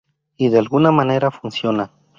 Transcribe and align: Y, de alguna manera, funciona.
Y, 0.35 0.49
de 0.49 0.57
alguna 0.57 0.89
manera, 0.91 1.29
funciona. 1.29 1.91